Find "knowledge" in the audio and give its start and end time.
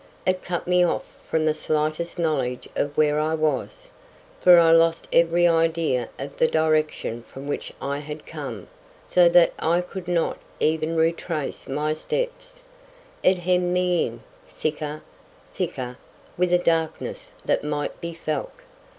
2.17-2.67